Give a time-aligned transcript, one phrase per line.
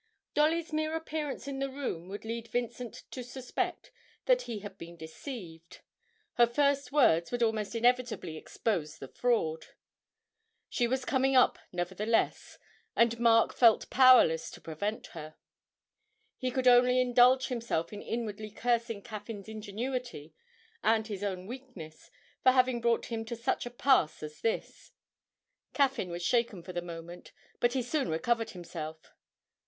[0.33, 3.91] Dolly's mere appearance in the room would lead Vincent to suspect
[4.25, 5.81] that he had been deceived;
[6.37, 9.67] her first words would almost inevitably expose the fraud.
[10.69, 12.57] She was coming up, nevertheless,
[12.95, 15.35] and Mark felt powerless to prevent her
[16.35, 20.33] he could only indulge himself in inwardly cursing Caffyn's ingenuity
[20.81, 22.09] and his own weakness
[22.41, 24.93] for having brought him to such a pass as this.
[25.75, 29.13] Caffyn was shaken for the moment, but he soon recovered himself.